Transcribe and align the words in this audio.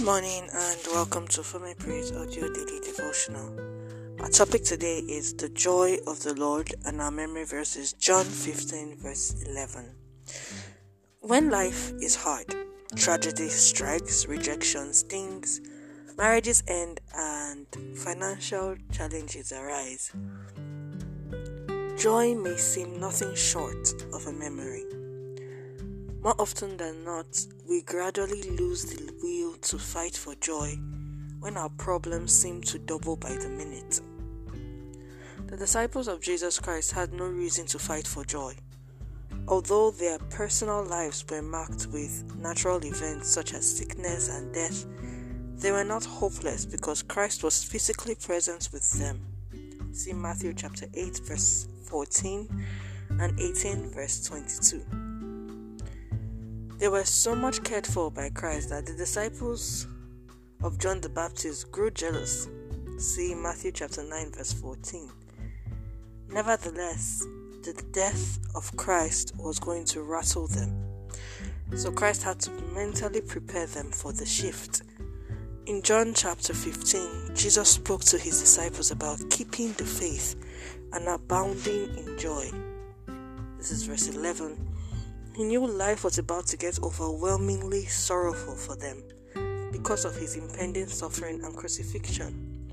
Good 0.00 0.06
morning 0.06 0.48
and 0.54 0.78
welcome 0.94 1.28
to 1.28 1.58
My 1.58 1.74
Praise 1.74 2.10
Audio 2.10 2.50
Daily 2.50 2.80
Devotional. 2.80 3.54
Our 4.18 4.30
topic 4.30 4.64
today 4.64 5.00
is 5.00 5.34
the 5.34 5.50
joy 5.50 5.98
of 6.06 6.22
the 6.22 6.32
Lord, 6.32 6.72
and 6.86 7.02
our 7.02 7.10
memory 7.10 7.44
verse 7.44 7.76
is 7.76 7.92
John 7.92 8.24
15, 8.24 8.96
verse 8.96 9.34
11. 9.46 9.94
When 11.20 11.50
life 11.50 11.92
is 12.00 12.16
hard, 12.16 12.46
tragedy 12.96 13.50
strikes, 13.50 14.26
rejection 14.26 14.94
stings, 14.94 15.60
marriages 16.16 16.62
end, 16.66 17.02
and 17.14 17.66
financial 17.98 18.76
challenges 18.90 19.52
arise, 19.52 20.12
joy 21.98 22.34
may 22.34 22.56
seem 22.56 22.98
nothing 22.98 23.34
short 23.34 23.92
of 24.14 24.26
a 24.26 24.32
memory. 24.32 24.84
More 26.22 26.34
often 26.38 26.76
than 26.76 27.02
not, 27.04 27.46
we 27.66 27.80
gradually 27.80 28.42
lose 28.42 28.84
the 28.84 29.10
will 29.22 29.54
to 29.54 29.78
fight 29.78 30.14
for 30.14 30.34
joy 30.34 30.78
when 31.40 31.56
our 31.56 31.70
problems 31.70 32.34
seem 32.34 32.60
to 32.62 32.78
double 32.78 33.16
by 33.16 33.30
the 33.30 33.48
minute. 33.48 34.00
The 35.46 35.56
disciples 35.56 36.08
of 36.08 36.20
Jesus 36.20 36.58
Christ 36.60 36.92
had 36.92 37.14
no 37.14 37.24
reason 37.24 37.64
to 37.68 37.78
fight 37.78 38.06
for 38.06 38.22
joy. 38.24 38.54
Although 39.48 39.92
their 39.92 40.18
personal 40.18 40.84
lives 40.84 41.24
were 41.30 41.40
marked 41.40 41.86
with 41.86 42.36
natural 42.36 42.84
events 42.84 43.30
such 43.30 43.54
as 43.54 43.78
sickness 43.78 44.28
and 44.28 44.52
death, 44.52 44.84
they 45.56 45.72
were 45.72 45.84
not 45.84 46.04
hopeless 46.04 46.66
because 46.66 47.02
Christ 47.02 47.42
was 47.42 47.64
physically 47.64 48.14
present 48.14 48.68
with 48.74 48.90
them. 48.98 49.20
See 49.92 50.12
Matthew 50.12 50.52
chapter 50.52 50.84
8 50.92 51.20
verse 51.24 51.66
14 51.84 52.66
and 53.18 53.40
18 53.40 53.90
verse 53.90 54.22
22. 54.24 55.09
They 56.80 56.88
were 56.88 57.04
so 57.04 57.34
much 57.34 57.62
cared 57.62 57.86
for 57.86 58.10
by 58.10 58.30
Christ 58.30 58.70
that 58.70 58.86
the 58.86 58.94
disciples 58.94 59.86
of 60.62 60.78
John 60.78 61.02
the 61.02 61.10
Baptist 61.10 61.70
grew 61.70 61.90
jealous. 61.90 62.48
See 62.96 63.34
Matthew 63.34 63.70
chapter 63.72 64.02
9, 64.02 64.32
verse 64.32 64.54
14. 64.54 65.10
Nevertheless, 66.30 67.26
the 67.64 67.74
death 67.92 68.38
of 68.54 68.74
Christ 68.78 69.34
was 69.36 69.58
going 69.58 69.84
to 69.86 70.00
rattle 70.00 70.46
them. 70.46 70.74
So 71.76 71.92
Christ 71.92 72.22
had 72.22 72.40
to 72.40 72.50
mentally 72.72 73.20
prepare 73.20 73.66
them 73.66 73.90
for 73.90 74.14
the 74.14 74.24
shift. 74.24 74.80
In 75.66 75.82
John 75.82 76.14
chapter 76.14 76.54
15, 76.54 77.36
Jesus 77.36 77.68
spoke 77.68 78.04
to 78.04 78.16
his 78.16 78.40
disciples 78.40 78.90
about 78.90 79.28
keeping 79.28 79.74
the 79.74 79.84
faith 79.84 80.34
and 80.94 81.06
abounding 81.08 81.94
in 81.98 82.18
joy. 82.18 82.50
This 83.58 83.70
is 83.70 83.82
verse 83.82 84.08
11 84.08 84.69
he 85.34 85.44
knew 85.44 85.66
life 85.66 86.04
was 86.04 86.18
about 86.18 86.46
to 86.46 86.56
get 86.56 86.82
overwhelmingly 86.82 87.86
sorrowful 87.86 88.54
for 88.54 88.76
them 88.76 89.02
because 89.72 90.04
of 90.04 90.16
his 90.16 90.36
impending 90.36 90.86
suffering 90.86 91.42
and 91.44 91.56
crucifixion. 91.56 92.72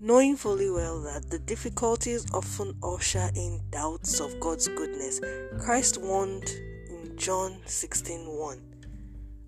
Knowing 0.00 0.36
fully 0.36 0.68
well 0.68 1.00
that 1.00 1.30
the 1.30 1.38
difficulties 1.38 2.26
often 2.34 2.76
usher 2.82 3.30
in 3.34 3.60
doubts 3.70 4.20
of 4.20 4.38
God's 4.38 4.68
goodness, 4.68 5.20
Christ 5.58 5.98
warned 5.98 6.48
in 6.90 7.16
John 7.16 7.58
16:1, 7.64 8.60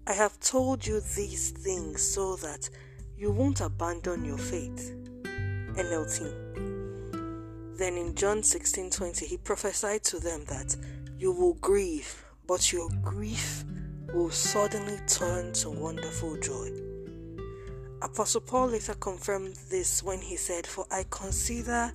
I 0.06 0.12
have 0.12 0.40
told 0.40 0.86
you 0.86 1.00
these 1.00 1.50
things 1.50 2.00
so 2.00 2.36
that 2.36 2.70
you 3.18 3.30
won't 3.32 3.60
abandon 3.60 4.24
your 4.24 4.38
faith. 4.38 4.94
NLT. 5.76 6.32
Then 7.76 7.98
in 7.98 8.14
John 8.14 8.42
16:20, 8.42 9.26
he 9.26 9.36
prophesied 9.36 10.04
to 10.04 10.18
them 10.18 10.44
that 10.46 10.74
you 11.18 11.32
will 11.32 11.54
grieve, 11.54 12.24
but 12.46 12.72
your 12.72 12.88
grief 13.02 13.64
will 14.12 14.30
suddenly 14.30 14.98
turn 15.06 15.52
to 15.54 15.70
wonderful 15.70 16.36
joy. 16.38 16.70
Apostle 18.02 18.42
Paul 18.42 18.68
later 18.68 18.94
confirmed 18.94 19.56
this 19.70 20.02
when 20.02 20.20
he 20.20 20.36
said, 20.36 20.66
For 20.66 20.86
I 20.90 21.04
consider 21.10 21.92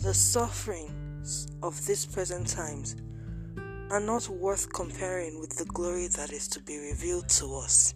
the 0.00 0.14
sufferings 0.14 1.48
of 1.62 1.84
these 1.86 2.06
present 2.06 2.48
times 2.48 2.96
are 3.90 4.00
not 4.00 4.28
worth 4.28 4.72
comparing 4.72 5.40
with 5.40 5.56
the 5.56 5.64
glory 5.64 6.08
that 6.08 6.32
is 6.32 6.46
to 6.48 6.60
be 6.60 6.78
revealed 6.78 7.28
to 7.30 7.56
us. 7.56 7.94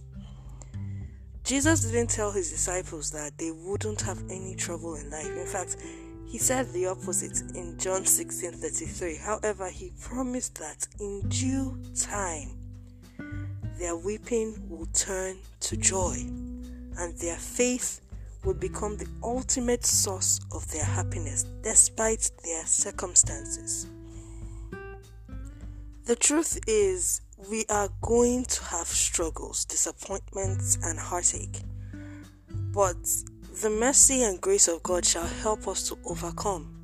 Jesus 1.44 1.84
didn't 1.84 2.08
tell 2.08 2.30
his 2.30 2.50
disciples 2.50 3.10
that 3.10 3.36
they 3.36 3.50
wouldn't 3.50 4.00
have 4.00 4.22
any 4.30 4.54
trouble 4.54 4.94
in 4.94 5.10
life. 5.10 5.26
In 5.26 5.46
fact, 5.46 5.76
he 6.32 6.38
said 6.38 6.72
the 6.72 6.86
opposite 6.86 7.42
in 7.54 7.78
John 7.78 8.06
16:33. 8.06 9.16
However, 9.18 9.68
he 9.68 9.92
promised 10.00 10.54
that 10.54 10.88
in 10.98 11.28
due 11.28 11.78
time 11.94 12.56
their 13.78 13.94
weeping 13.94 14.66
will 14.66 14.86
turn 14.94 15.36
to 15.60 15.76
joy 15.76 16.14
and 16.96 17.14
their 17.18 17.36
faith 17.36 18.00
will 18.44 18.54
become 18.54 18.96
the 18.96 19.08
ultimate 19.22 19.84
source 19.84 20.40
of 20.52 20.66
their 20.72 20.86
happiness 20.86 21.44
despite 21.62 22.30
their 22.42 22.64
circumstances. 22.64 23.88
The 26.06 26.16
truth 26.16 26.58
is, 26.66 27.20
we 27.50 27.66
are 27.68 27.90
going 28.00 28.46
to 28.46 28.64
have 28.64 28.86
struggles, 28.86 29.66
disappointments, 29.66 30.78
and 30.82 30.98
heartache. 30.98 31.60
But 32.72 32.96
the 33.60 33.70
mercy 33.70 34.22
and 34.22 34.40
grace 34.40 34.66
of 34.66 34.82
God 34.82 35.04
shall 35.04 35.26
help 35.26 35.68
us 35.68 35.88
to 35.88 35.98
overcome. 36.06 36.74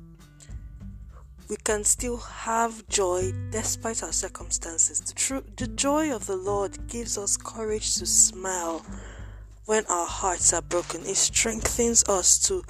We 1.49 1.57
can 1.57 1.83
still 1.83 2.17
have 2.17 2.87
joy 2.87 3.33
despite 3.49 4.03
our 4.03 4.11
circumstances. 4.11 5.01
The, 5.01 5.43
the 5.57 5.67
joy 5.67 6.13
of 6.13 6.27
the 6.27 6.35
Lord 6.35 6.87
gives 6.87 7.17
us 7.17 7.37
courage 7.37 7.95
to 7.95 8.05
smile 8.05 8.85
when 9.65 9.83
our 9.87 10.05
hearts 10.05 10.53
are 10.53 10.61
broken. 10.61 11.01
It 11.01 11.17
strengthens 11.17 12.03
us 12.07 12.37
to 12.47 12.63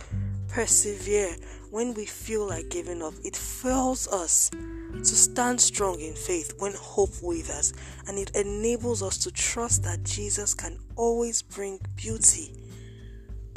persevere 0.47 1.35
when 1.69 1.93
we 1.93 2.05
feel 2.05 2.47
like 2.47 2.69
giving 2.69 3.03
up. 3.03 3.13
It 3.23 3.35
fills 3.35 4.07
us 4.07 4.49
to 4.49 5.05
stand 5.05 5.59
strong 5.59 5.99
in 5.99 6.13
faith 6.13 6.53
when 6.57 6.73
hope 6.73 7.21
wavers, 7.21 7.73
and 8.07 8.17
it 8.17 8.31
enables 8.33 9.03
us 9.03 9.17
to 9.19 9.31
trust 9.31 9.83
that 9.83 10.03
Jesus 10.03 10.53
can 10.53 10.79
always 10.95 11.41
bring 11.41 11.79
beauty 11.95 12.53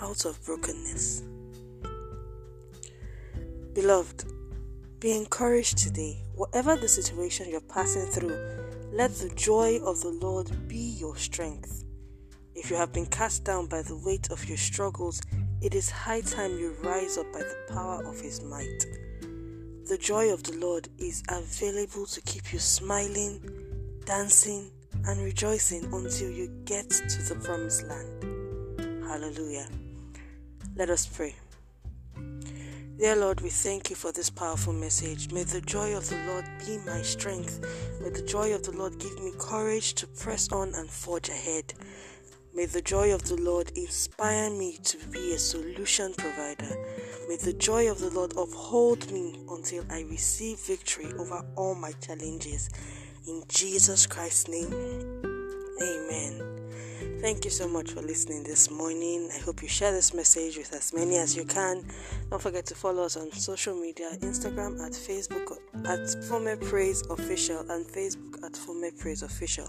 out 0.02 0.24
of 0.24 0.44
brokenness. 0.44 1.22
Beloved, 3.72 4.24
be 4.98 5.12
encouraged 5.12 5.78
today. 5.78 6.20
Whatever 6.34 6.76
the 6.76 6.88
situation 6.88 7.48
you're 7.48 7.60
passing 7.60 8.06
through, 8.06 8.36
let 8.92 9.14
the 9.14 9.30
joy 9.30 9.78
of 9.84 10.00
the 10.00 10.10
Lord 10.10 10.68
be 10.68 10.76
your 10.76 11.16
strength. 11.16 11.84
If 12.54 12.68
you 12.68 12.76
have 12.76 12.92
been 12.92 13.06
cast 13.06 13.44
down 13.44 13.66
by 13.66 13.82
the 13.82 13.96
weight 13.96 14.30
of 14.30 14.44
your 14.48 14.58
struggles, 14.58 15.22
it 15.60 15.74
is 15.74 15.88
high 15.88 16.20
time 16.20 16.58
you 16.58 16.74
rise 16.82 17.16
up 17.16 17.32
by 17.32 17.38
the 17.38 17.72
power 17.72 18.04
of 18.04 18.20
His 18.20 18.42
might. 18.42 18.84
The 19.88 19.98
joy 19.98 20.32
of 20.32 20.42
the 20.42 20.56
Lord 20.58 20.88
is 20.98 21.22
available 21.28 22.06
to 22.06 22.20
keep 22.22 22.52
you 22.52 22.58
smiling, 22.58 23.40
dancing, 24.04 24.70
and 25.06 25.22
rejoicing 25.22 25.84
until 25.92 26.30
you 26.30 26.48
get 26.64 26.90
to 26.90 27.22
the 27.22 27.40
promised 27.42 27.86
land. 27.86 29.04
Hallelujah. 29.04 29.68
Let 30.74 30.88
us 30.88 31.06
pray. 31.06 31.34
Dear 32.98 33.16
Lord, 33.16 33.40
we 33.42 33.50
thank 33.50 33.90
you 33.90 33.96
for 33.96 34.10
this 34.10 34.30
powerful 34.30 34.72
message. 34.72 35.30
May 35.30 35.42
the 35.42 35.60
joy 35.60 35.94
of 35.94 36.08
the 36.08 36.16
Lord 36.26 36.44
be 36.64 36.78
my 36.86 37.02
strength. 37.02 37.60
May 38.00 38.08
the 38.08 38.22
joy 38.22 38.54
of 38.54 38.62
the 38.62 38.72
Lord 38.72 38.98
give 38.98 39.22
me 39.22 39.32
courage 39.38 39.92
to 39.94 40.06
press 40.06 40.50
on 40.50 40.72
and 40.74 40.88
forge 40.88 41.28
ahead. 41.28 41.74
May 42.54 42.66
the 42.66 42.80
joy 42.80 43.14
of 43.14 43.24
the 43.24 43.36
Lord 43.36 43.70
inspire 43.76 44.50
me 44.50 44.78
to 44.84 44.98
be 45.08 45.32
a 45.34 45.38
solution 45.38 46.14
provider. 46.14 46.74
May 47.28 47.36
the 47.36 47.54
joy 47.54 47.90
of 47.90 47.98
the 47.98 48.10
Lord 48.10 48.32
uphold 48.32 49.10
me 49.12 49.44
until 49.50 49.84
I 49.90 50.02
receive 50.02 50.58
victory 50.60 51.12
over 51.18 51.44
all 51.56 51.74
my 51.74 51.92
challenges. 52.00 52.70
In 53.26 53.42
Jesus 53.48 54.06
Christ's 54.06 54.48
name, 54.48 54.72
amen. 55.82 56.51
Thank 57.22 57.44
you 57.44 57.52
so 57.52 57.68
much 57.68 57.92
for 57.92 58.02
listening 58.02 58.42
this 58.42 58.68
morning. 58.68 59.30
I 59.32 59.38
hope 59.38 59.62
you 59.62 59.68
share 59.68 59.92
this 59.92 60.12
message 60.12 60.56
with 60.56 60.74
as 60.74 60.92
many 60.92 61.18
as 61.18 61.36
you 61.36 61.44
can. 61.44 61.84
Don't 62.30 62.42
forget 62.42 62.66
to 62.66 62.74
follow 62.74 63.04
us 63.04 63.16
on 63.16 63.30
social 63.30 63.76
media 63.76 64.10
Instagram 64.22 64.84
at 64.84 64.90
Facebook 64.90 65.56
at 65.86 66.24
Former 66.24 66.56
Praise 66.56 67.02
Official 67.10 67.60
and 67.70 67.86
Facebook 67.86 68.44
at 68.44 68.56
Former 68.56 68.90
Praise 68.98 69.22
Official. 69.22 69.68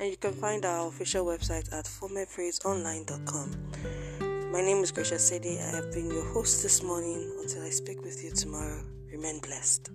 And 0.00 0.10
you 0.10 0.18
can 0.18 0.34
find 0.34 0.66
our 0.66 0.88
official 0.88 1.24
website 1.24 1.72
at 1.72 1.86
formerpraiseonline.com. 1.86 4.52
My 4.52 4.60
name 4.60 4.82
is 4.82 4.92
Gracia 4.92 5.14
Sedi. 5.14 5.66
I 5.66 5.76
have 5.76 5.90
been 5.94 6.10
your 6.10 6.30
host 6.34 6.62
this 6.62 6.82
morning. 6.82 7.26
Until 7.40 7.62
I 7.62 7.70
speak 7.70 8.02
with 8.02 8.22
you 8.22 8.32
tomorrow, 8.32 8.84
remain 9.10 9.40
blessed. 9.40 9.88